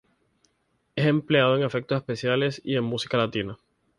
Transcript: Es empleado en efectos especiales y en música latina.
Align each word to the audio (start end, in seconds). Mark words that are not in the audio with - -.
Es 0.95 1.05
empleado 1.05 1.55
en 1.55 1.61
efectos 1.61 1.97
especiales 1.99 2.59
y 2.65 2.75
en 2.75 2.83
música 2.85 3.17
latina. 3.17 3.59